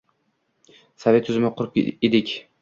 [1.03, 2.35] Sovet tuzumi qurib edik.